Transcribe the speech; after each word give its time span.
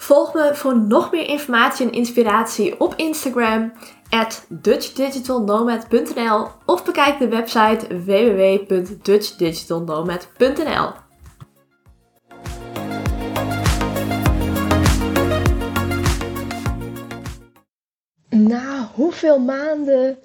Volg 0.00 0.34
me 0.34 0.54
voor 0.54 0.78
nog 0.78 1.12
meer 1.12 1.28
informatie 1.28 1.86
en 1.86 1.92
inspiratie 1.92 2.80
op 2.80 2.94
Instagram 2.96 3.72
at 4.08 4.46
dutchdigitalnomad.nl 4.48 6.46
of 6.66 6.84
bekijk 6.84 7.18
de 7.18 7.28
website 7.28 8.02
www.dutchdigitalnomad.nl. 8.04 10.90
Na 18.28 18.90
hoeveel 18.94 19.38
maanden 19.38 20.18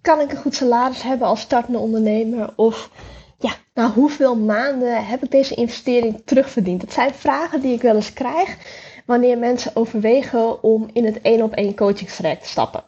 kan 0.00 0.20
ik 0.20 0.30
een 0.30 0.36
goed 0.36 0.54
salaris 0.54 1.02
hebben 1.02 1.26
als 1.26 1.40
startende 1.40 1.78
ondernemer? 1.78 2.52
Of 2.56 2.90
ja, 3.38 3.52
na 3.74 3.90
hoeveel 3.90 4.36
maanden 4.36 5.06
heb 5.06 5.22
ik 5.22 5.30
deze 5.30 5.54
investering 5.54 6.22
terugverdiend? 6.24 6.80
Dat 6.80 6.92
zijn 6.92 7.14
vragen 7.14 7.60
die 7.60 7.74
ik 7.74 7.82
wel 7.82 7.94
eens 7.94 8.12
krijg 8.12 8.56
wanneer 9.06 9.38
mensen 9.38 9.76
overwegen 9.76 10.62
om 10.62 10.88
in 10.92 11.04
het 11.04 11.20
één 11.20 11.42
op 11.42 11.52
één 11.54 11.74
coachingstraject 11.74 12.42
te 12.42 12.48
stappen. 12.48 12.84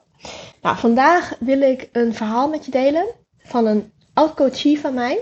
Nou, 0.63 0.77
vandaag 0.77 1.37
wil 1.39 1.61
ik 1.61 1.89
een 1.93 2.15
verhaal 2.15 2.49
met 2.49 2.65
je 2.65 2.71
delen 2.71 3.07
van 3.39 3.67
een 3.67 3.93
oud-coachie 4.15 4.81
van 4.81 4.95
mij. 4.95 5.21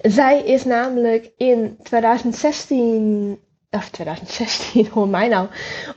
Zij 0.00 0.42
is 0.42 0.64
namelijk 0.64 1.30
in 1.36 1.78
2016, 1.82 3.38
of 3.70 3.90
2016, 3.90 4.88
hoor 4.92 5.08
mij 5.08 5.28
nou, 5.28 5.48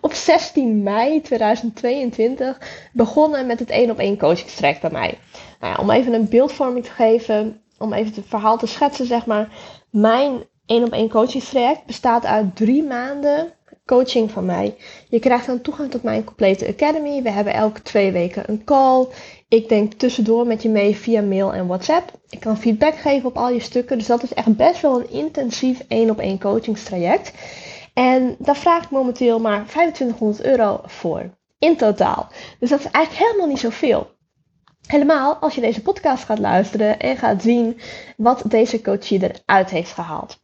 op 0.02 0.14
16 0.14 0.84
mei 0.84 1.22
2022 1.22 2.58
begonnen 2.94 3.46
met 3.46 3.60
het 3.60 3.70
één 3.70 3.90
op 3.90 4.00
één 4.00 4.18
coachingstraject 4.18 4.82
bij 4.82 4.92
mij. 4.92 5.18
Nou 5.60 5.74
ja, 5.74 5.82
om 5.82 5.90
even 5.90 6.14
een 6.14 6.30
beeldvorming 6.30 6.86
te 6.86 6.92
geven, 6.92 7.62
om 7.78 7.94
even 7.94 8.14
het 8.16 8.26
verhaal 8.28 8.58
te 8.58 8.68
schetsen, 8.68 9.06
zeg 9.06 9.26
maar. 9.26 9.50
Mijn 9.90 10.44
één 10.66 10.84
op 10.84 10.92
één 10.92 11.10
coachingstraject 11.10 11.86
bestaat 11.86 12.26
uit 12.26 12.56
drie 12.56 12.84
maanden 12.84 13.54
coaching 13.86 14.32
van 14.32 14.46
mij. 14.46 14.76
Je 15.10 15.20
krijgt 15.20 15.46
dan 15.46 15.62
toegang 15.62 15.92
tot 15.92 16.04
mijn 16.04 16.24
complete 16.24 16.68
academy. 16.68 17.22
We 17.22 17.30
hebben 17.30 17.54
elke 17.54 17.82
twee 17.82 18.12
weken 18.12 18.44
een 18.48 18.64
call. 18.64 19.08
Ik 19.48 19.70
denk 19.70 19.94
tussendoor 19.94 20.48
met 20.48 20.62
je 20.62 20.70
mee 20.70 20.96
via 20.96 21.22
mail 21.22 21.54
en 21.54 21.68
WhatsApp. 21.68 22.12
Ik 22.30 22.40
kan 22.40 22.58
feedback 22.58 22.96
geven 22.96 23.30
op 23.30 23.38
al 23.38 23.50
je 23.50 23.60
stukken. 23.60 23.98
Dus 23.98 24.08
dat 24.08 24.24
is 24.24 24.34
echt 24.34 24.56
best 24.56 24.82
wel 24.82 25.00
een 25.00 25.10
intensief 25.10 25.84
één 25.88 26.10
op 26.10 26.20
één 26.20 26.40
coachingstraject. 26.40 27.32
En 27.94 28.36
daar 28.40 28.58
vraag 28.58 28.84
ik 28.84 28.90
momenteel 28.90 29.40
maar 29.40 29.66
2500 29.66 30.44
euro 30.44 30.82
voor. 30.86 31.38
In 31.60 31.76
totaal. 31.78 32.28
Dus 32.60 32.70
dat 32.70 32.80
is 32.80 32.92
eigenlijk 32.92 33.26
helemaal 33.26 33.48
niet 33.48 33.60
zoveel. 33.60 34.15
Helemaal 34.88 35.36
als 35.36 35.56
je 35.56 35.62
deze 35.62 35.82
podcast 35.82 36.24
gaat 36.24 36.40
luisteren 36.40 37.00
en 37.00 37.18
gaat 37.18 37.42
zien 37.42 37.80
wat 38.18 38.44
deze 38.46 38.82
coachie 38.82 39.22
eruit 39.24 39.70
heeft 39.70 39.92
gehaald. 39.92 40.40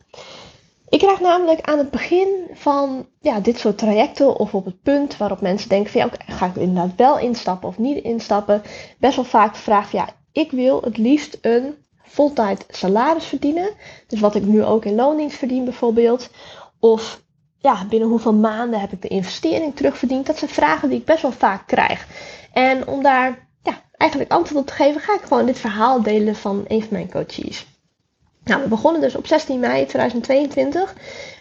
Ik 0.90 1.00
krijg 1.00 1.20
namelijk 1.20 1.62
aan 1.62 1.78
het 1.78 1.92
begin 1.92 2.28
van 2.54 3.08
ja, 3.20 3.40
dit 3.40 3.60
soort 3.60 3.78
trajecten 3.78 4.36
of 4.36 4.54
op 4.54 4.66
het 4.66 4.82
punt 4.82 5.18
waarop 5.18 5.42
mensen 5.42 5.70
denken 5.70 5.92
van 5.92 6.02
ja, 6.02 6.34
ga 6.36 6.46
ik 6.46 6.56
er 6.56 6.62
inderdaad 6.62 6.96
wel 6.96 7.20
instappen 7.20 7.70
of 7.70 7.78
niet 7.78 8.04
instappen, 8.04 8.62
best 9.00 9.16
wel 9.16 9.26
vaak 9.26 9.54
de 9.54 9.60
vraag 9.60 9.92
ja, 9.92 10.10
ik 10.32 10.52
wil 10.52 10.82
het 10.82 10.98
liefst 10.98 11.38
een 11.42 11.76
voltijd 12.04 12.66
salaris 12.70 13.26
verdienen. 13.26 13.70
Dus 14.08 14.20
wat 14.20 14.36
ik 14.36 14.44
nu 14.44 14.64
ook 14.64 14.86
in 14.86 14.96
loondienst 14.96 15.38
verdien 15.38 15.64
bijvoorbeeld. 15.64 16.30
Of 16.80 17.22
ja, 17.58 17.86
binnen 17.86 18.10
hoeveel 18.10 18.34
maanden 18.34 18.80
heb 18.80 18.92
ik 18.92 19.02
de 19.02 19.08
investering 19.08 19.76
terugverdiend? 19.76 20.26
Dat 20.26 20.38
zijn 20.38 20.52
vragen 20.52 20.90
die 20.90 21.00
ik 21.00 21.06
best 21.06 21.22
wel 21.22 21.32
vaak 21.32 21.68
krijg. 21.68 22.08
En 22.54 22.88
om 22.88 23.04
daar 23.04 23.50
eigenlijk 24.02 24.32
antwoord 24.32 24.62
op 24.62 24.68
te 24.68 24.74
geven, 24.74 25.02
ga 25.02 25.14
ik 25.14 25.22
gewoon 25.22 25.46
dit 25.46 25.60
verhaal 25.60 26.02
delen 26.02 26.36
van 26.36 26.66
een 26.68 26.80
van 26.80 26.90
mijn 26.92 27.12
coaches. 27.12 27.66
Nou, 28.44 28.62
we 28.62 28.68
begonnen 28.68 29.02
dus 29.02 29.16
op 29.16 29.28
16 29.28 29.60
mei 29.60 29.86
2022 29.86 30.96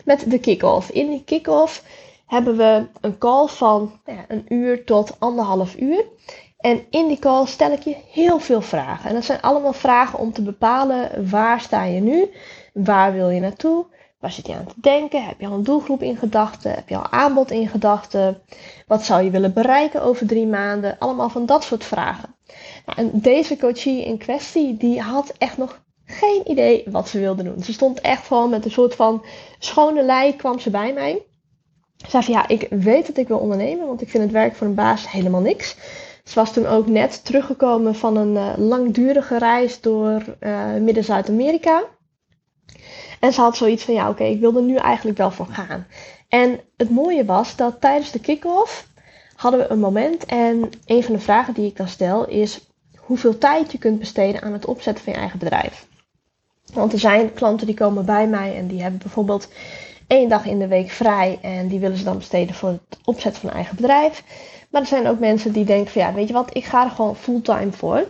met 0.05 0.31
de 0.31 0.39
kick-off. 0.39 0.91
In 0.91 1.09
die 1.09 1.25
kick-off 1.25 1.83
hebben 2.27 2.57
we 2.57 2.87
een 3.01 3.19
call 3.19 3.47
van 3.47 4.01
nou 4.05 4.19
ja, 4.19 4.25
een 4.29 4.45
uur 4.49 4.85
tot 4.85 5.17
anderhalf 5.19 5.77
uur. 5.77 6.05
En 6.59 6.85
in 6.91 7.09
die 7.09 7.19
call 7.19 7.47
stel 7.47 7.73
ik 7.73 7.83
je 7.83 7.97
heel 8.11 8.39
veel 8.39 8.61
vragen. 8.61 9.09
En 9.09 9.15
dat 9.15 9.25
zijn 9.25 9.41
allemaal 9.41 9.73
vragen 9.73 10.19
om 10.19 10.33
te 10.33 10.43
bepalen 10.43 11.31
waar 11.31 11.61
sta 11.61 11.85
je 11.85 12.01
nu, 12.01 12.31
waar 12.73 13.13
wil 13.13 13.31
je 13.31 13.41
naartoe, 13.41 13.85
waar 14.21 14.33
zit 14.33 14.47
je 14.47 14.55
aan 14.55 14.67
te 14.67 14.75
denken, 14.77 15.27
heb 15.27 15.41
je 15.41 15.47
al 15.47 15.53
een 15.53 15.63
doelgroep 15.63 16.03
in 16.03 16.17
gedachten, 16.17 16.75
heb 16.75 16.89
je 16.89 16.97
al 16.97 17.11
aanbod 17.11 17.51
in 17.51 17.69
gedachten, 17.69 18.43
wat 18.87 19.05
zou 19.05 19.23
je 19.23 19.31
willen 19.31 19.53
bereiken 19.53 20.03
over 20.03 20.27
drie 20.27 20.47
maanden, 20.47 20.99
allemaal 20.99 21.29
van 21.29 21.47
dat 21.47 21.65
soort 21.65 21.85
vragen. 21.85 22.35
Nou, 22.87 22.99
en 22.99 23.21
deze 23.21 23.57
coachie 23.57 24.05
in 24.05 24.19
kwestie, 24.19 24.77
die 24.77 25.01
had 25.01 25.33
echt 25.39 25.57
nog 25.57 25.83
geen 26.05 26.51
idee 26.51 26.85
wat 26.91 27.09
ze 27.09 27.19
wilde 27.19 27.43
doen. 27.43 27.63
Ze 27.63 27.73
stond 27.73 28.01
echt 28.01 28.27
gewoon 28.27 28.51
met 28.51 28.65
een 28.65 28.71
soort 28.71 28.95
van 28.95 29.25
schone 29.59 30.03
lei 30.03 30.37
kwam 30.37 30.59
ze 30.59 30.71
bij 30.71 30.93
mij. 30.93 31.23
Ze 31.97 32.11
zei 32.11 32.23
van 32.25 32.35
ja, 32.35 32.49
ik 32.49 32.67
weet 32.71 33.07
dat 33.07 33.17
ik 33.17 33.29
wil 33.29 33.39
ondernemen, 33.39 33.87
want 33.87 34.03
ik 34.03 34.09
vind 34.11 34.23
het 34.23 34.33
werk 34.33 34.55
voor 34.55 34.67
een 34.67 34.75
baas 34.75 35.11
helemaal 35.11 35.41
niks. 35.41 35.77
Ze 36.25 36.35
was 36.35 36.53
toen 36.53 36.67
ook 36.67 36.87
net 36.87 37.25
teruggekomen 37.25 37.95
van 37.95 38.17
een 38.17 38.35
uh, 38.35 38.53
langdurige 38.57 39.39
reis 39.39 39.81
door 39.81 40.23
uh, 40.41 40.75
Midden-Zuid-Amerika. 40.75 41.85
En 43.21 43.33
ze 43.33 43.41
had 43.41 43.57
zoiets 43.57 43.85
van 43.85 43.95
ja, 43.95 44.09
oké, 44.09 44.25
ik 44.25 44.41
wil 44.41 44.57
er 44.57 44.63
nu 44.63 44.77
eigenlijk 44.77 45.19
wel 45.19 45.31
voor 45.31 45.47
gaan. 45.47 45.87
En 46.29 46.61
het 46.77 46.91
mooie 46.91 47.25
was 47.25 47.57
dat 47.57 47.81
tijdens 47.81 48.11
de 48.11 48.21
kick-off 48.21 48.89
hadden 49.35 49.61
we 49.61 49.71
een 49.71 49.79
moment 49.81 50.25
en 50.25 50.71
een 50.87 51.03
van 51.05 51.15
de 51.15 51.21
vragen 51.21 51.55
die 51.55 51.67
ik 51.67 51.77
dan 51.77 51.89
stel 51.89 52.27
is 52.29 52.67
hoeveel 52.97 53.39
tijd 53.39 53.73
je 53.73 53.79
kunt 53.79 53.99
besteden 53.99 54.43
aan 54.43 54.53
het 54.53 54.65
opzetten 54.65 55.05
van 55.05 55.13
je 55.13 55.19
eigen 55.19 55.39
bedrijf. 55.39 55.87
Want 56.73 56.93
er 56.93 56.99
zijn 56.99 57.33
klanten 57.33 57.67
die 57.67 57.77
komen 57.77 58.05
bij 58.05 58.27
mij 58.29 58.57
en 58.57 58.67
die 58.67 58.83
hebben 58.83 59.01
bijvoorbeeld 59.01 59.49
één 60.11 60.29
dag 60.29 60.47
in 60.47 60.59
de 60.59 60.67
week 60.67 60.91
vrij 60.91 61.39
en 61.43 61.69
die 61.69 61.79
willen 61.79 61.97
ze 61.97 62.05
dan 62.05 62.17
besteden 62.17 62.55
voor 62.55 62.69
het 62.69 62.99
opzetten 63.05 63.41
van 63.41 63.51
eigen 63.51 63.77
bedrijf. 63.77 64.25
Maar 64.71 64.81
er 64.81 64.87
zijn 64.87 65.09
ook 65.09 65.19
mensen 65.19 65.53
die 65.53 65.65
denken 65.65 65.93
van 65.93 66.03
ja, 66.03 66.13
weet 66.13 66.27
je 66.29 66.33
wat, 66.33 66.57
ik 66.57 66.65
ga 66.65 66.85
er 66.85 66.91
gewoon 66.91 67.17
fulltime 67.17 67.73
voor. 67.73 68.09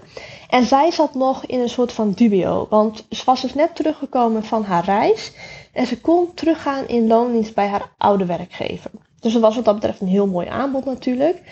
En 0.49 0.65
zij 0.65 0.91
zat 0.91 1.15
nog 1.15 1.47
in 1.47 1.60
een 1.60 1.69
soort 1.69 1.93
van 1.93 2.10
dubio, 2.10 2.66
want 2.71 3.06
ze 3.10 3.22
was 3.25 3.41
dus 3.41 3.55
net 3.55 3.75
teruggekomen 3.75 4.44
van 4.44 4.65
haar 4.65 4.84
reis 4.84 5.33
en 5.72 5.87
ze 5.87 6.00
kon 6.00 6.34
teruggaan 6.34 6.89
in 6.89 7.06
loondienst 7.06 7.55
bij 7.55 7.69
haar 7.69 7.93
oude 7.99 8.27
werkgever. 8.27 8.91
Dus 9.21 9.33
dat 9.33 9.43
was 9.43 9.55
wat 9.55 9.65
dat 9.65 9.75
betreft 9.75 10.00
een 10.00 10.09
heel 10.09 10.27
mooi 10.27 10.49
aanbod 10.49 10.84
natuurlijk. 10.84 11.43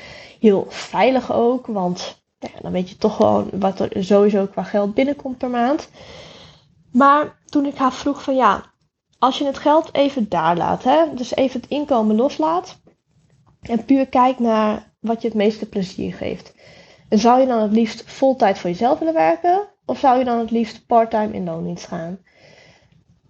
Heel 0.41 0.67
veilig 0.69 1.33
ook, 1.33 1.67
want 1.67 2.23
dan 2.63 2.73
weet 2.73 2.89
je 2.89 2.97
toch 2.97 3.17
gewoon 3.17 3.51
wat 3.53 3.81
er 3.81 4.05
sowieso 4.05 4.47
qua 4.47 4.63
geld 4.63 4.95
binnenkomt 4.95 5.39
per 5.39 5.51
maand. 5.51 5.89
Maar 6.93 7.39
toen 7.45 7.67
ik 7.67 7.77
haar 7.77 7.93
vroeg 7.93 8.23
van 8.23 8.37
ja, 8.37 8.65
als 9.19 9.39
je 9.39 9.45
het 9.45 9.59
geld 9.59 9.95
even 9.95 10.29
daar 10.29 10.57
laat, 10.57 10.85
hè, 10.85 11.15
dus 11.15 11.35
even 11.35 11.61
het 11.61 11.71
inkomen 11.71 12.17
loslaat 12.17 12.79
en 13.61 13.85
puur 13.85 14.07
kijkt 14.07 14.39
naar 14.39 14.93
wat 15.01 15.23
je 15.23 15.29
het 15.29 15.37
meeste 15.37 15.69
plezier 15.69 16.15
geeft. 16.15 16.55
En 17.09 17.19
zou 17.19 17.41
je 17.41 17.47
dan 17.47 17.63
het 17.63 17.73
liefst 17.73 18.03
voltijd 18.07 18.59
voor 18.59 18.71
jezelf 18.71 18.99
willen 18.99 19.15
werken 19.15 19.69
of 19.85 19.99
zou 19.99 20.19
je 20.19 20.25
dan 20.25 20.39
het 20.39 20.51
liefst 20.51 20.87
parttime 20.87 21.33
in 21.33 21.45
loondienst 21.45 21.87
gaan? 21.87 22.19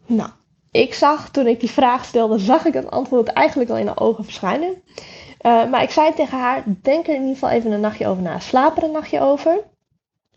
Nou, 0.06 0.30
ik 0.70 0.94
zag 0.94 1.30
toen 1.30 1.46
ik 1.46 1.60
die 1.60 1.70
vraag 1.70 2.04
stelde, 2.04 2.38
zag 2.38 2.64
ik 2.64 2.74
het 2.74 2.90
antwoord 2.90 3.28
eigenlijk 3.28 3.70
al 3.70 3.76
in 3.76 3.86
de 3.86 3.96
ogen 3.96 4.24
verschijnen. 4.24 4.82
Uh, 5.42 5.70
maar 5.70 5.82
ik 5.82 5.90
zei 5.90 6.14
tegen 6.14 6.38
haar, 6.38 6.64
denk 6.82 7.06
er 7.06 7.14
in 7.14 7.20
ieder 7.20 7.34
geval 7.34 7.50
even 7.50 7.72
een 7.72 7.80
nachtje 7.80 8.06
over 8.06 8.22
na. 8.22 8.38
Slaap 8.38 8.76
er 8.76 8.82
een 8.82 8.90
nachtje 8.90 9.20
over. 9.20 9.64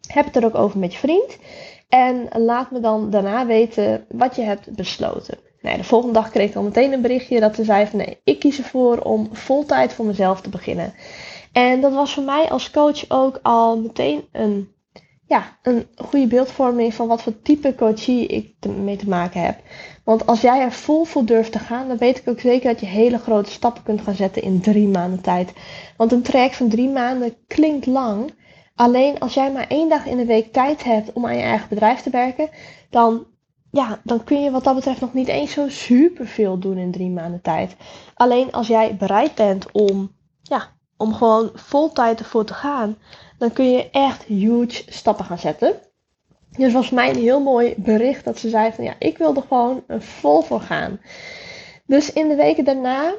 Heb 0.08 0.26
het 0.26 0.36
er 0.36 0.46
ook 0.46 0.56
over 0.56 0.80
met 0.80 0.94
je 0.94 1.00
vriend. 1.00 1.38
En 1.92 2.28
laat 2.34 2.72
me 2.72 2.80
dan 2.80 3.10
daarna 3.10 3.46
weten 3.46 4.06
wat 4.10 4.36
je 4.36 4.42
hebt 4.42 4.76
besloten. 4.76 5.38
Nee, 5.62 5.78
de 5.78 5.84
volgende 5.84 6.14
dag 6.14 6.30
kreeg 6.30 6.50
ik 6.50 6.56
al 6.56 6.64
meteen 6.64 6.94
een 6.94 7.02
berichtje 7.02 7.40
dat 7.40 7.56
ze 7.56 7.64
zei 7.64 7.88
van 7.88 8.00
nee, 8.00 8.20
ik 8.24 8.40
kies 8.40 8.58
ervoor 8.58 8.98
om 8.98 9.30
voltijd 9.32 9.94
voor 9.94 10.06
mezelf 10.06 10.42
te 10.42 10.50
beginnen. 10.50 10.94
En 11.52 11.82
dat 11.82 11.94
was 11.94 12.14
voor 12.14 12.24
mij 12.24 12.50
als 12.50 12.72
coach 12.72 13.10
ook 13.10 13.40
al 13.42 13.80
meteen 13.80 14.24
een, 14.32 14.70
ja, 15.28 15.58
een 15.62 15.88
goede 15.96 16.28
beeldvorming 16.28 16.94
van 16.94 17.08
wat 17.08 17.22
voor 17.22 17.42
type 17.42 17.76
coachie 17.76 18.28
ik 18.28 18.56
mee 18.68 18.96
te 18.96 19.10
maken 19.10 19.42
heb. 19.42 19.60
Want 20.04 20.26
als 20.26 20.42
jij 20.42 20.62
er 20.62 20.72
vol 20.72 21.04
voor 21.04 21.26
durft 21.26 21.52
te 21.52 21.60
gaan, 21.60 21.88
dan 21.88 21.98
weet 21.98 22.18
ik 22.18 22.30
ook 22.30 22.40
zeker 22.40 22.72
dat 22.72 22.80
je 22.80 22.86
hele 22.86 23.18
grote 23.18 23.52
stappen 23.52 23.84
kunt 23.84 24.02
gaan 24.02 24.16
zetten 24.16 24.42
in 24.42 24.62
drie 24.62 24.88
maanden 24.88 25.22
tijd. 25.22 25.54
Want 25.98 26.12
een 26.12 26.22
traject 26.22 26.56
van 26.56 26.70
drie 26.70 26.90
maanden 26.90 27.36
klinkt 27.48 27.86
lang, 27.86 28.34
Alleen 28.82 29.20
als 29.20 29.34
jij 29.34 29.52
maar 29.52 29.68
één 29.68 29.90
dag 29.90 30.06
in 30.06 30.18
de 30.18 30.26
week 30.26 30.54
tijd 30.54 30.84
hebt 30.84 31.14
om 31.14 31.26
aan 31.26 31.36
je 31.36 31.42
eigen 31.42 31.70
bedrijf 31.70 32.02
te 32.02 32.10
werken, 32.10 32.50
dan 32.90 33.26
ja, 33.72 34.00
dan 34.04 34.24
kun 34.24 34.42
je 34.42 34.52
wat 34.52 34.64
dat 34.64 34.76
betreft 34.76 35.02
nog 35.02 35.14
niet 35.14 35.28
eens 35.28 35.52
zo 35.52 35.70
super 35.70 36.28
veel 36.28 36.60
doen 36.60 36.78
in 36.78 36.92
drie 36.92 37.10
maanden 37.10 37.42
tijd. 37.42 37.76
Alleen 38.14 38.52
als 38.52 38.68
jij 38.68 38.96
bereid 38.96 39.36
bent 39.36 39.72
om, 39.72 40.12
ja, 40.42 40.70
om 40.98 41.14
gewoon 41.14 41.50
vol 41.54 41.92
tijd 41.92 42.20
ervoor 42.20 42.46
te 42.46 42.54
gaan, 42.54 42.98
dan 43.38 43.54
kun 43.54 43.72
je 43.72 43.90
echt 43.90 44.24
huge 44.24 44.84
stappen 44.88 45.26
gaan 45.26 45.40
zetten. 45.40 45.76
Dus 46.58 46.74
was 46.74 46.90
mij 46.90 47.10
een 47.10 47.22
heel 47.22 47.42
mooi 47.42 47.74
bericht 47.78 48.26
dat 48.26 48.38
ze 48.38 48.50
zei 48.50 48.72
van 48.72 48.84
ja, 48.84 48.94
ik 49.00 49.18
wil 49.18 49.36
er 49.36 49.44
gewoon 49.48 49.84
vol 50.00 50.42
voor 50.42 50.62
gaan. 50.62 51.00
Dus 51.86 52.14
in 52.14 52.28
de 52.28 52.36
weken 52.36 52.66
daarna 52.66 53.14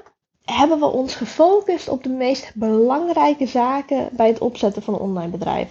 hebben 0.44 0.78
we 0.78 0.86
ons 0.86 1.14
gefocust 1.14 1.88
op 1.88 2.02
de 2.02 2.08
meest 2.08 2.52
belangrijke 2.54 3.46
zaken 3.46 4.08
bij 4.12 4.28
het 4.28 4.38
opzetten 4.38 4.82
van 4.82 4.94
een 4.94 5.00
online 5.00 5.30
bedrijf. 5.30 5.68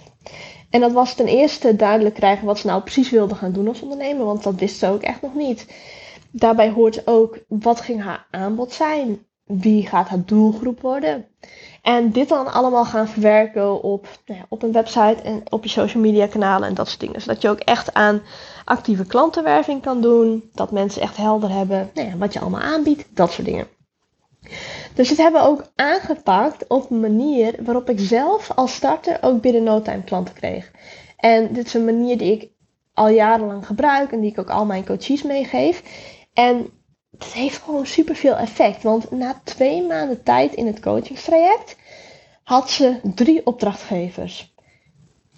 En 0.69 0.79
dat 0.79 0.91
was 0.91 1.13
ten 1.13 1.27
eerste 1.27 1.75
duidelijk 1.75 2.15
krijgen 2.15 2.45
wat 2.45 2.59
ze 2.59 2.67
nou 2.67 2.81
precies 2.81 3.09
wilden 3.09 3.37
gaan 3.37 3.51
doen 3.51 3.67
als 3.67 3.81
ondernemer, 3.81 4.25
want 4.25 4.43
dat 4.43 4.55
wist 4.55 4.77
ze 4.77 4.87
ook 4.87 5.01
echt 5.01 5.21
nog 5.21 5.33
niet. 5.33 5.67
Daarbij 6.31 6.69
hoort 6.69 7.07
ook 7.07 7.39
wat 7.47 7.81
ging 7.81 8.03
haar 8.03 8.27
aanbod 8.31 8.73
zijn, 8.73 9.25
wie 9.43 9.87
gaat 9.87 10.07
haar 10.07 10.25
doelgroep 10.25 10.81
worden. 10.81 11.25
En 11.81 12.11
dit 12.11 12.29
dan 12.29 12.53
allemaal 12.53 12.85
gaan 12.85 13.07
verwerken 13.07 13.83
op, 13.83 14.07
nou 14.25 14.39
ja, 14.39 14.45
op 14.49 14.63
een 14.63 14.71
website 14.71 15.21
en 15.23 15.41
op 15.49 15.63
je 15.63 15.69
social 15.69 16.03
media 16.03 16.27
kanalen 16.27 16.67
en 16.67 16.73
dat 16.73 16.87
soort 16.87 16.99
dingen. 16.99 17.21
Zodat 17.21 17.41
je 17.41 17.49
ook 17.49 17.59
echt 17.59 17.93
aan 17.93 18.21
actieve 18.65 19.05
klantenwerving 19.05 19.81
kan 19.81 20.01
doen. 20.01 20.49
Dat 20.53 20.71
mensen 20.71 21.01
echt 21.01 21.17
helder 21.17 21.49
hebben 21.49 21.89
nou 21.93 22.07
ja, 22.07 22.17
wat 22.17 22.33
je 22.33 22.39
allemaal 22.39 22.61
aanbiedt, 22.61 23.05
dat 23.13 23.31
soort 23.31 23.47
dingen. 23.47 23.67
Dus 24.93 25.07
dit 25.07 25.17
hebben 25.17 25.41
we 25.41 25.47
ook 25.47 25.71
aangepakt 25.75 26.67
op 26.67 26.89
een 26.89 26.99
manier 26.99 27.55
waarop 27.63 27.89
ik 27.89 27.99
zelf 27.99 28.51
als 28.51 28.75
starter 28.75 29.17
ook 29.21 29.41
binnen 29.41 29.63
no 29.63 29.81
time 29.81 30.03
klanten 30.03 30.33
kreeg. 30.33 30.71
En 31.17 31.53
dit 31.53 31.65
is 31.65 31.73
een 31.73 31.85
manier 31.85 32.17
die 32.17 32.31
ik 32.31 32.49
al 32.93 33.09
jarenlang 33.09 33.65
gebruik 33.65 34.11
en 34.11 34.19
die 34.19 34.31
ik 34.31 34.39
ook 34.39 34.49
al 34.49 34.65
mijn 34.65 34.85
coaches 34.85 35.23
meegeef. 35.23 35.83
En 36.33 36.69
het 37.17 37.33
heeft 37.33 37.57
gewoon 37.57 37.85
super 37.85 38.15
veel 38.15 38.35
effect. 38.35 38.83
Want 38.83 39.11
na 39.11 39.41
twee 39.43 39.83
maanden 39.83 40.23
tijd 40.23 40.53
in 40.53 40.67
het 40.67 40.79
coachingstraject 40.79 41.75
had 42.43 42.69
ze 42.69 42.99
drie 43.15 43.45
opdrachtgevers. 43.45 44.50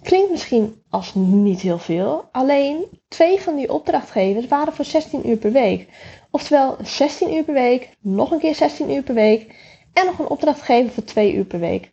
Klinkt 0.04 0.30
misschien 0.30 0.82
als 0.90 1.14
niet 1.14 1.60
heel 1.60 1.78
veel, 1.78 2.28
alleen 2.32 2.84
twee 3.08 3.40
van 3.40 3.56
die 3.56 3.72
opdrachtgevers 3.72 4.46
waren 4.46 4.72
voor 4.72 4.84
16 4.84 5.28
uur 5.28 5.36
per 5.36 5.52
week. 5.52 5.88
Oftewel 6.30 6.76
16 6.82 7.34
uur 7.34 7.44
per 7.44 7.54
week, 7.54 7.96
nog 8.00 8.30
een 8.30 8.38
keer 8.38 8.54
16 8.54 8.90
uur 8.90 9.02
per 9.02 9.14
week 9.14 9.54
en 9.92 10.06
nog 10.06 10.18
een 10.18 10.28
opdrachtgever 10.28 10.92
voor 10.92 11.04
2 11.04 11.34
uur 11.34 11.44
per 11.44 11.60
week. 11.60 11.90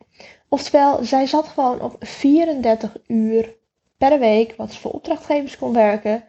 Oftewel, 0.49 1.03
zij 1.03 1.27
zat 1.27 1.47
gewoon 1.47 1.81
op 1.81 1.95
34 1.99 2.97
uur 3.07 3.55
per 3.97 4.19
week 4.19 4.53
wat 4.57 4.71
ze 4.71 4.79
voor 4.79 4.91
opdrachtgevers 4.91 5.57
kon 5.57 5.73
werken 5.73 6.23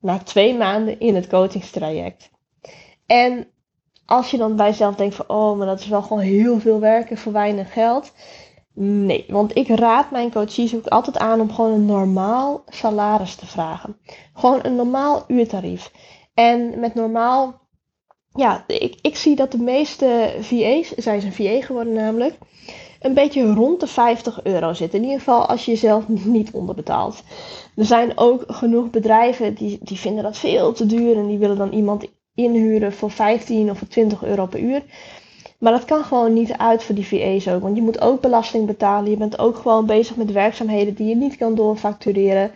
na 0.00 0.18
twee 0.18 0.54
maanden 0.54 1.00
in 1.00 1.14
het 1.14 1.26
coachingstraject. 1.26 2.30
En 3.06 3.46
als 4.06 4.30
je 4.30 4.36
dan 4.36 4.56
bij 4.56 4.66
jezelf 4.66 4.94
denkt 4.94 5.14
van, 5.14 5.28
oh, 5.28 5.58
maar 5.58 5.66
dat 5.66 5.80
is 5.80 5.88
wel 5.88 6.02
gewoon 6.02 6.22
heel 6.22 6.60
veel 6.60 6.80
werken 6.80 7.16
voor 7.16 7.32
weinig 7.32 7.72
geld. 7.72 8.12
Nee, 8.82 9.24
want 9.28 9.56
ik 9.56 9.68
raad 9.68 10.10
mijn 10.10 10.32
coaches 10.32 10.74
ook 10.74 10.86
altijd 10.86 11.18
aan 11.18 11.40
om 11.40 11.52
gewoon 11.52 11.72
een 11.72 11.84
normaal 11.84 12.62
salaris 12.68 13.34
te 13.34 13.46
vragen. 13.46 13.96
Gewoon 14.34 14.60
een 14.62 14.76
normaal 14.76 15.24
uurtarief. 15.28 15.90
En 16.34 16.80
met 16.80 16.94
normaal, 16.94 17.60
ja, 18.28 18.64
ik, 18.66 18.98
ik 19.02 19.16
zie 19.16 19.36
dat 19.36 19.52
de 19.52 19.58
meeste 19.58 20.34
VA's, 20.40 20.94
zijn 20.96 21.20
ze 21.20 21.26
een 21.26 21.32
VA 21.32 21.66
geworden 21.66 21.92
namelijk, 21.92 22.38
een 23.00 23.14
beetje 23.14 23.52
rond 23.52 23.80
de 23.80 23.86
50 23.86 24.42
euro 24.42 24.72
zitten. 24.72 24.98
In 24.98 25.04
ieder 25.04 25.18
geval 25.18 25.46
als 25.46 25.64
je 25.64 25.70
jezelf 25.70 26.08
niet 26.36 26.50
onderbetaalt. 26.50 27.22
Er 27.76 27.84
zijn 27.84 28.18
ook 28.18 28.44
genoeg 28.46 28.90
bedrijven 28.90 29.54
die, 29.54 29.78
die 29.82 29.98
vinden 29.98 30.22
dat 30.22 30.36
veel 30.36 30.72
te 30.72 30.86
duur 30.86 31.16
en 31.16 31.26
die 31.26 31.38
willen 31.38 31.58
dan 31.58 31.72
iemand 31.72 32.06
inhuren 32.34 32.92
voor 32.92 33.10
15 33.10 33.70
of 33.70 33.78
voor 33.78 33.88
20 33.88 34.24
euro 34.24 34.46
per 34.46 34.60
uur. 34.60 34.82
Maar 35.60 35.72
dat 35.72 35.84
kan 35.84 36.04
gewoon 36.04 36.32
niet 36.32 36.52
uit 36.52 36.82
voor 36.82 36.94
die 36.94 37.06
VA's 37.06 37.48
ook. 37.48 37.62
Want 37.62 37.76
je 37.76 37.82
moet 37.82 38.00
ook 38.00 38.20
belasting 38.20 38.66
betalen. 38.66 39.10
Je 39.10 39.16
bent 39.16 39.38
ook 39.38 39.56
gewoon 39.56 39.86
bezig 39.86 40.16
met 40.16 40.32
werkzaamheden 40.32 40.94
die 40.94 41.08
je 41.08 41.16
niet 41.16 41.36
kan 41.36 41.54
doorfactureren. 41.54 42.50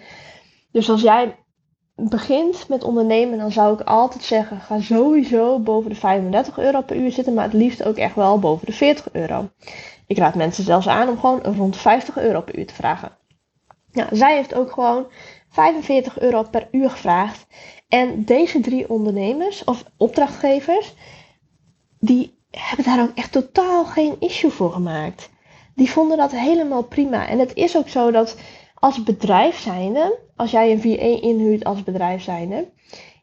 Dus 0.70 0.90
als 0.90 1.02
jij 1.02 1.36
begint 1.94 2.68
met 2.68 2.84
ondernemen, 2.84 3.38
dan 3.38 3.52
zou 3.52 3.74
ik 3.74 3.86
altijd 3.86 4.22
zeggen: 4.22 4.60
ga 4.60 4.80
sowieso 4.80 5.58
boven 5.58 5.90
de 5.90 5.96
35 5.96 6.58
euro 6.58 6.80
per 6.80 6.96
uur 6.96 7.12
zitten, 7.12 7.34
maar 7.34 7.44
het 7.44 7.52
liefst 7.52 7.84
ook 7.84 7.96
echt 7.96 8.14
wel 8.14 8.38
boven 8.38 8.66
de 8.66 8.72
40 8.72 9.08
euro. 9.12 9.48
Ik 10.06 10.18
raad 10.18 10.34
mensen 10.34 10.64
zelfs 10.64 10.88
aan 10.88 11.08
om 11.08 11.18
gewoon 11.18 11.40
rond 11.42 11.76
50 11.76 12.18
euro 12.18 12.40
per 12.40 12.58
uur 12.58 12.66
te 12.66 12.74
vragen. 12.74 13.16
Ja, 13.92 14.08
zij 14.12 14.36
heeft 14.36 14.54
ook 14.54 14.72
gewoon 14.72 15.06
45 15.48 16.20
euro 16.20 16.42
per 16.42 16.68
uur 16.70 16.90
gevraagd. 16.90 17.46
En 17.88 18.24
deze 18.24 18.60
drie 18.60 18.90
ondernemers 18.90 19.64
of 19.64 19.84
opdrachtgevers, 19.96 20.94
die 21.98 22.42
hebben 22.58 22.84
daar 22.84 23.02
ook 23.02 23.14
echt 23.14 23.32
totaal 23.32 23.84
geen 23.84 24.16
issue 24.18 24.50
voor 24.50 24.72
gemaakt. 24.72 25.30
Die 25.74 25.90
vonden 25.90 26.16
dat 26.16 26.30
helemaal 26.30 26.82
prima. 26.82 27.28
En 27.28 27.38
het 27.38 27.54
is 27.54 27.76
ook 27.76 27.88
zo 27.88 28.10
dat 28.10 28.36
als 28.74 29.02
bedrijf 29.02 29.58
zijnde, 29.58 30.18
als 30.36 30.50
jij 30.50 30.70
een 30.72 30.80
VA 30.80 31.26
inhuurt 31.28 31.64
als 31.64 31.82
bedrijf 31.82 32.22
zijnde, 32.22 32.68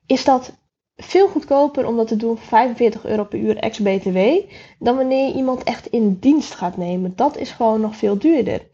is 0.05 0.23
dat 0.23 0.53
veel 0.95 1.27
goedkoper 1.27 1.87
om 1.87 1.95
dat 1.95 2.07
te 2.07 2.15
doen 2.15 2.37
voor 2.37 2.47
45 2.47 3.05
euro 3.05 3.23
per 3.23 3.39
uur 3.39 3.57
ex-BTW 3.57 4.17
dan 4.79 4.95
wanneer 4.95 5.27
je 5.27 5.33
iemand 5.33 5.63
echt 5.63 5.87
in 5.87 6.17
dienst 6.19 6.53
gaat 6.53 6.77
nemen. 6.77 7.13
Dat 7.15 7.37
is 7.37 7.51
gewoon 7.51 7.81
nog 7.81 7.95
veel 7.95 8.17
duurder. 8.17 8.69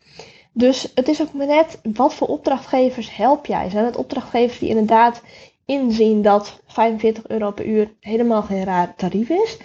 Dus 0.53 0.92
het 0.95 1.07
is 1.07 1.21
ook 1.21 1.33
maar 1.33 1.48
net 1.48 1.80
wat 1.94 2.13
voor 2.13 2.27
opdrachtgevers 2.27 3.15
help 3.15 3.45
jij. 3.45 3.69
Zijn 3.69 3.86
het 3.86 3.98
opdrachtgevers 3.98 4.60
die 4.60 4.69
inderdaad 4.69 5.21
inzien 5.65 6.21
dat 6.21 6.60
45 6.68 7.27
euro 7.27 7.51
per 7.51 7.65
uur 7.65 7.94
helemaal 8.00 8.42
geen 8.42 8.63
raar 8.63 8.95
tarief 8.95 9.30
is? 9.30 9.57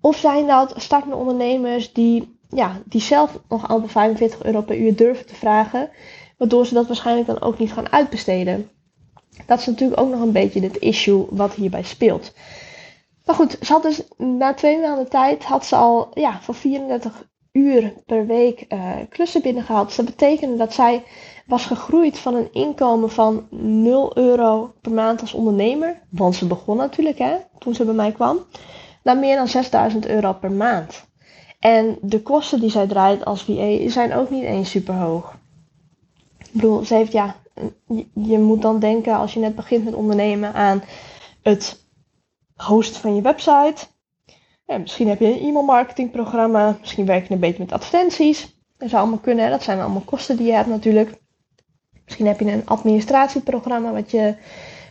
Of 0.00 0.16
zijn 0.16 0.46
dat 0.46 0.74
startende 0.76 1.16
ondernemers 1.16 1.92
die, 1.92 2.38
ja, 2.48 2.80
die 2.84 3.00
zelf 3.00 3.38
nog 3.48 3.68
amper 3.68 3.90
45 3.90 4.44
euro 4.44 4.60
per 4.60 4.76
uur 4.76 4.96
durven 4.96 5.26
te 5.26 5.34
vragen, 5.34 5.90
waardoor 6.38 6.66
ze 6.66 6.74
dat 6.74 6.86
waarschijnlijk 6.86 7.26
dan 7.26 7.40
ook 7.40 7.58
niet 7.58 7.72
gaan 7.72 7.92
uitbesteden? 7.92 8.70
Dat 9.46 9.58
is 9.58 9.66
natuurlijk 9.66 10.00
ook 10.00 10.10
nog 10.10 10.20
een 10.20 10.32
beetje 10.32 10.60
het 10.60 10.78
issue 10.78 11.26
wat 11.30 11.54
hierbij 11.54 11.82
speelt. 11.82 12.32
Maar 13.24 13.34
goed, 13.34 13.56
ze 13.60 13.72
had 13.72 13.82
dus 13.82 14.02
na 14.16 14.54
twee 14.54 14.80
maanden 14.80 15.08
tijd 15.08 15.44
had 15.44 15.66
ze 15.66 15.76
al 15.76 16.10
ja, 16.14 16.40
voor 16.40 16.54
34 16.54 17.28
uur 17.52 17.94
per 18.06 18.26
week 18.26 18.64
uh, 18.68 18.92
klussen 19.08 19.42
binnengehaald. 19.42 19.86
Dus 19.86 19.96
dat 19.96 20.04
betekende 20.04 20.56
dat 20.56 20.74
zij 20.74 21.02
was 21.46 21.66
gegroeid 21.66 22.18
van 22.18 22.34
een 22.34 22.52
inkomen 22.52 23.10
van 23.10 23.46
0 23.50 24.16
euro 24.16 24.72
per 24.80 24.92
maand 24.92 25.20
als 25.20 25.32
ondernemer. 25.32 26.00
Want 26.08 26.34
ze 26.34 26.46
begon 26.46 26.76
natuurlijk 26.76 27.18
hè, 27.18 27.36
toen 27.58 27.74
ze 27.74 27.84
bij 27.84 27.94
mij 27.94 28.12
kwam. 28.12 28.38
Naar 29.02 29.16
meer 29.16 29.36
dan 29.36 29.48
6000 29.48 30.06
euro 30.06 30.32
per 30.32 30.52
maand. 30.52 31.08
En 31.58 31.98
de 32.02 32.22
kosten 32.22 32.60
die 32.60 32.70
zij 32.70 32.86
draait 32.86 33.24
als 33.24 33.42
VA 33.42 33.88
zijn 33.88 34.14
ook 34.14 34.30
niet 34.30 34.44
eens 34.44 34.70
super 34.70 34.94
hoog. 34.94 35.38
Ik 36.38 36.50
bedoel, 36.52 36.84
ze 36.84 36.94
heeft 36.94 37.12
ja, 37.12 37.34
je 38.14 38.38
moet 38.38 38.62
dan 38.62 38.78
denken 38.78 39.14
als 39.14 39.34
je 39.34 39.40
net 39.40 39.54
begint 39.54 39.84
met 39.84 39.94
ondernemen 39.94 40.54
aan 40.54 40.82
het 41.42 41.84
hosten 42.56 43.00
van 43.00 43.14
je 43.14 43.22
website. 43.22 43.86
Misschien 44.78 45.08
heb 45.08 45.20
je 45.20 45.26
een 45.26 45.40
e-mail 45.40 45.64
marketingprogramma. 45.64 46.76
Misschien 46.80 47.06
werk 47.06 47.28
je 47.28 47.34
een 47.34 47.40
beetje 47.40 47.62
met 47.62 47.72
advertenties. 47.72 48.56
Dat 48.78 48.88
zou 48.88 49.02
allemaal 49.02 49.20
kunnen. 49.20 49.50
Dat 49.50 49.62
zijn 49.62 49.80
allemaal 49.80 50.00
kosten 50.00 50.36
die 50.36 50.46
je 50.46 50.52
hebt 50.52 50.68
natuurlijk. 50.68 51.20
Misschien 52.04 52.26
heb 52.26 52.40
je 52.40 52.52
een 52.52 52.66
administratieprogramma 52.66 53.92
wat 53.92 54.10
je, 54.10 54.34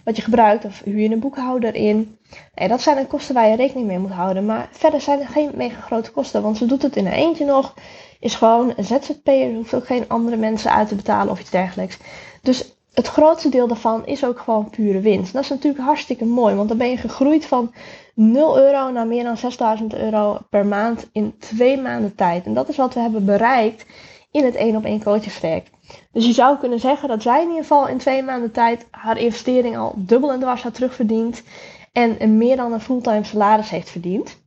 wat 0.10 0.18
je 0.18 0.24
gebruikt. 0.24 0.66
Of 0.66 0.82
huur 0.84 1.00
je 1.00 1.10
een 1.10 1.20
boekhouder 1.20 1.76
in. 1.76 2.18
Dat 2.54 2.82
zijn 2.82 2.98
de 2.98 3.06
kosten 3.06 3.36
waar 3.36 3.50
je 3.50 3.56
rekening 3.56 3.88
mee 3.88 4.00
moet 4.00 4.12
houden. 4.12 4.46
Maar 4.46 4.70
verder 4.72 5.02
zijn 5.02 5.20
er 5.20 5.28
geen 5.28 5.52
mega 5.54 5.82
grote 5.82 6.12
kosten. 6.12 6.42
Want 6.42 6.58
ze 6.58 6.66
doet 6.66 6.82
het 6.82 6.96
in 6.96 7.06
een 7.06 7.12
eentje 7.12 7.46
nog. 7.46 7.74
Is 8.20 8.36
gewoon 8.36 8.74
een 8.76 8.84
ZZP'er. 8.84 9.54
Hoeft 9.54 9.74
ook 9.74 9.86
geen 9.86 10.06
andere 10.08 10.38
mensen 10.38 10.72
uit 10.72 10.88
te 10.88 10.96
betalen 10.96 11.32
of 11.32 11.40
iets 11.40 11.50
dergelijks. 11.50 11.98
Dus 12.42 12.78
het 12.94 13.08
grootste 13.08 13.50
deel 13.50 13.68
daarvan 13.68 14.06
is 14.06 14.26
ook 14.26 14.40
gewoon 14.40 14.70
pure 14.70 15.00
winst. 15.00 15.34
Dat 15.34 15.44
is 15.44 15.50
natuurlijk 15.50 15.84
hartstikke 15.84 16.26
mooi, 16.26 16.56
want 16.56 16.70
dan 16.70 16.78
ben 16.78 16.90
je 16.90 16.98
gegroeid 16.98 17.46
van 17.46 17.74
0 18.14 18.60
euro 18.60 18.92
naar 18.92 19.08
meer 19.08 19.24
dan 19.24 19.38
6000 19.38 19.94
euro 19.94 20.38
per 20.50 20.66
maand 20.66 21.10
in 21.12 21.36
twee 21.40 21.82
maanden 21.82 22.16
tijd. 22.16 22.46
En 22.46 22.54
dat 22.54 22.70
is 22.70 22.78
wat 22.78 22.94
we 22.94 23.00
hebben 23.00 23.26
bereikt 23.26 23.86
in 24.32 24.46
het 24.46 24.56
1 24.56 24.76
op 24.76 24.86
1 24.86 25.04
coachingstraject. 25.04 25.70
Dus 26.12 26.26
je 26.26 26.34
zou 26.34 26.58
kunnen 26.58 26.80
zeggen 26.80 27.10
dat 27.10 27.22
zij 27.22 27.42
in 27.42 27.48
ieder 27.48 27.62
geval 27.62 27.88
in 27.88 27.98
twee 27.98 28.24
maanden 28.24 28.52
tijd 28.52 28.88
haar 28.92 29.18
investering 29.18 29.78
al 29.78 29.94
dubbel 29.96 30.32
en 30.32 30.40
dwars 30.40 30.64
had 30.64 30.74
terugverdiend. 30.74 31.44
En 31.92 32.38
meer 32.38 32.56
dan 32.56 32.74
een 32.74 32.82
fulltime 32.82 33.24
salaris 33.24 33.70
heeft 33.70 33.90
verdiend. 33.90 34.38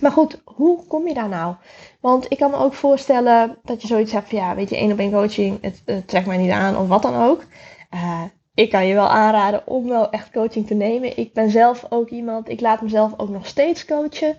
Maar 0.00 0.10
goed, 0.10 0.40
hoe 0.44 0.86
kom 0.86 1.08
je 1.08 1.14
daar 1.14 1.28
nou? 1.28 1.54
Want 2.00 2.26
ik 2.28 2.38
kan 2.38 2.50
me 2.50 2.56
ook 2.56 2.74
voorstellen 2.74 3.58
dat 3.62 3.82
je 3.82 3.88
zoiets 3.88 4.12
hebt 4.12 4.28
van 4.28 4.38
ja, 4.38 4.54
weet 4.54 4.70
je, 4.70 4.76
één 4.76 4.92
op 4.92 4.98
één 4.98 5.12
coaching, 5.12 5.58
het, 5.60 6.06
trekt 6.06 6.26
mij 6.26 6.36
niet 6.36 6.50
aan 6.50 6.76
of 6.76 6.88
wat 6.88 7.02
dan 7.02 7.22
ook. 7.22 7.44
Uh, 7.94 8.22
ik 8.54 8.70
kan 8.70 8.86
je 8.86 8.94
wel 8.94 9.08
aanraden 9.08 9.66
om 9.66 9.88
wel 9.88 10.10
echt 10.10 10.30
coaching 10.30 10.66
te 10.66 10.74
nemen. 10.74 11.18
Ik 11.18 11.32
ben 11.32 11.50
zelf 11.50 11.86
ook 11.88 12.08
iemand, 12.08 12.48
ik 12.48 12.60
laat 12.60 12.82
mezelf 12.82 13.12
ook 13.16 13.28
nog 13.28 13.46
steeds 13.46 13.84
coachen. 13.84 14.36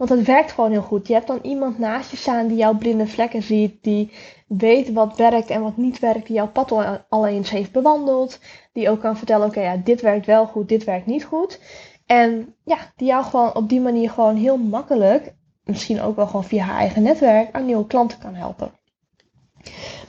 Want 0.00 0.12
het 0.12 0.26
werkt 0.26 0.52
gewoon 0.52 0.70
heel 0.70 0.82
goed. 0.82 1.06
Je 1.06 1.12
hebt 1.12 1.26
dan 1.26 1.38
iemand 1.42 1.78
naast 1.78 2.10
je 2.10 2.16
staan 2.16 2.46
die 2.46 2.56
jouw 2.56 2.74
blinde 2.74 3.06
vlekken 3.06 3.42
ziet, 3.42 3.82
die 3.82 4.10
weet 4.46 4.92
wat 4.92 5.16
werkt 5.16 5.50
en 5.50 5.62
wat 5.62 5.76
niet 5.76 5.98
werkt, 5.98 6.26
die 6.26 6.36
jouw 6.36 6.48
pad 6.48 6.72
al 7.08 7.26
eens 7.26 7.50
heeft 7.50 7.72
bewandeld, 7.72 8.38
die 8.72 8.90
ook 8.90 9.00
kan 9.00 9.16
vertellen, 9.16 9.46
oké, 9.46 9.60
ja, 9.60 9.76
dit 9.76 10.00
werkt 10.00 10.26
wel 10.26 10.46
goed, 10.46 10.68
dit 10.68 10.84
werkt 10.84 11.06
niet 11.06 11.24
goed. 11.24 11.60
En 12.06 12.54
ja, 12.64 12.78
die 12.96 13.06
jou 13.06 13.24
gewoon 13.24 13.54
op 13.54 13.68
die 13.68 13.80
manier 13.80 14.10
gewoon 14.10 14.36
heel 14.36 14.56
makkelijk, 14.56 15.34
misschien 15.64 16.00
ook 16.00 16.16
wel 16.16 16.26
gewoon 16.26 16.44
via 16.44 16.64
haar 16.64 16.78
eigen 16.78 17.02
netwerk, 17.02 17.54
aan 17.54 17.66
nieuwe 17.66 17.86
klanten 17.86 18.18
kan 18.18 18.34
helpen. 18.34 18.72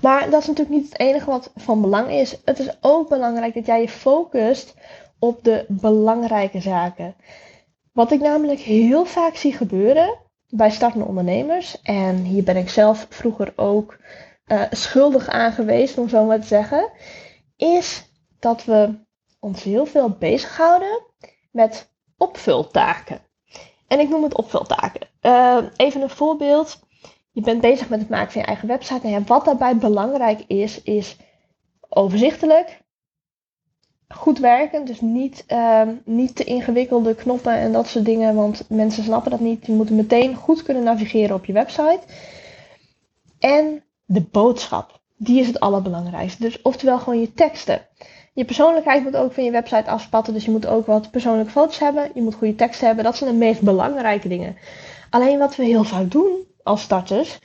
Maar 0.02 0.30
dat 0.30 0.42
is 0.42 0.48
natuurlijk 0.48 0.78
niet 0.78 0.90
het 0.90 1.00
enige 1.00 1.30
wat 1.30 1.52
van 1.56 1.82
belang 1.82 2.10
is. 2.10 2.38
Het 2.46 2.60
is 2.60 2.78
ook 2.82 3.10
belangrijk 3.10 3.54
dat 3.54 3.66
jij 3.66 3.82
je 3.82 3.90
focust 3.90 4.74
op 5.20 5.44
de 5.44 5.66
belangrijke 5.68 6.62
zaken. 6.62 7.16
Wat 7.92 8.12
ik 8.12 8.20
namelijk 8.20 8.60
heel 8.60 9.06
vaak 9.06 9.36
zie 9.36 9.54
gebeuren 9.54 10.18
bij 10.50 10.72
startende 10.72 11.06
ondernemers, 11.06 11.82
en 11.82 12.16
hier 12.16 12.44
ben 12.44 12.58
ik 12.58 12.70
zelf 12.70 13.06
vroeger 13.10 13.54
ook 13.56 13.98
uh, 14.48 14.64
schuldig 14.70 15.28
aan 15.28 15.52
geweest, 15.52 15.98
om 15.98 16.10
zo 16.10 16.26
maar 16.26 16.40
te 16.40 16.48
zeggen, 16.48 16.92
is 17.56 18.10
dat 18.40 18.66
we 18.66 19.00
ons 19.40 19.64
heel 19.64 19.86
veel 19.86 20.10
bezighouden 20.10 21.04
met 21.52 21.92
opvultaken. 22.18 23.22
En 23.88 24.00
ik 24.00 24.10
noem 24.10 24.24
het 24.24 24.36
opvultaken. 24.36 25.08
Uh, 25.22 25.58
even 25.76 26.02
een 26.02 26.10
voorbeeld. 26.10 26.80
Je 27.32 27.42
bent 27.42 27.62
bezig 27.62 27.90
met 27.90 28.00
het 28.00 28.10
maken 28.10 28.32
van 28.32 28.42
je 28.42 28.48
eigen 28.48 28.68
website. 28.68 29.08
En 29.08 29.28
wat 29.28 29.46
daarbij 29.46 29.78
belangrijk 29.78 30.44
is, 30.48 30.82
is 30.82 31.18
overzichtelijk, 31.90 32.82
goed 34.22 34.40
werken. 34.40 34.86
Dus 34.86 35.02
niet, 35.02 35.44
uh, 35.48 35.82
niet 36.06 36.36
te 36.36 36.44
ingewikkelde 36.44 37.16
knoppen 37.16 37.54
en 37.54 37.72
dat 37.72 37.88
soort 37.88 38.06
dingen. 38.06 38.36
Want 38.36 38.66
mensen 38.70 39.04
snappen 39.04 39.32
dat 39.32 39.40
niet. 39.40 39.66
Je 39.66 39.72
moet 39.72 39.90
meteen 39.90 40.36
goed 40.36 40.64
kunnen 40.64 40.84
navigeren 40.84 41.36
op 41.36 41.46
je 41.46 41.54
website. 41.54 42.00
En 43.40 43.84
de 44.06 44.22
boodschap. 44.22 45.00
Die 45.18 45.40
is 45.40 45.48
het 45.48 45.60
allerbelangrijkste. 45.60 46.42
Dus 46.42 46.62
oftewel 46.62 47.00
gewoon 47.00 47.20
je 47.20 47.34
teksten. 47.34 47.82
Je 48.34 48.46
persoonlijkheid 48.46 49.04
moet 49.04 49.16
ook 49.16 49.34
van 49.34 49.44
je 49.44 49.52
website 49.52 49.90
afspatten. 49.90 50.34
Dus 50.34 50.46
je 50.46 50.52
moet 50.52 50.68
ook 50.68 50.86
wat 50.86 51.12
persoonlijke 51.12 51.52
foto's 51.52 51.80
hebben. 51.80 52.12
Je 52.14 52.22
moet 52.22 52.36
goede 52.36 52.56
teksten 52.56 52.88
hebben. 52.88 53.04
Dat 53.04 53.18
zijn 53.18 53.32
de 53.32 53.38
meest 53.38 53.62
belangrijke 53.62 54.28
dingen. 54.28 54.58
Alleen 55.10 55.40
wat 55.40 55.56
we 55.56 55.64
heel 55.64 55.84
vaak 55.84 56.12
doen 56.12 56.32
als 56.64 56.82
starters, 56.82 57.40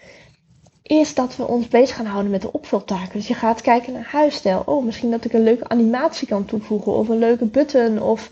is 0.86 1.14
dat 1.14 1.36
we 1.36 1.46
ons 1.46 1.68
bezig 1.68 1.96
gaan 1.96 2.06
houden 2.06 2.30
met 2.30 2.42
de 2.42 2.52
opvultaken. 2.52 3.12
Dus 3.12 3.28
je 3.28 3.34
gaat 3.34 3.60
kijken 3.60 3.92
naar 3.92 4.08
huisstijl. 4.10 4.62
Oh, 4.66 4.84
misschien 4.84 5.10
dat 5.10 5.24
ik 5.24 5.32
een 5.32 5.42
leuke 5.42 5.68
animatie 5.68 6.28
kan 6.28 6.44
toevoegen. 6.44 6.92
Of 6.92 7.08
een 7.08 7.18
leuke 7.18 7.44
button. 7.44 8.02
Of 8.02 8.30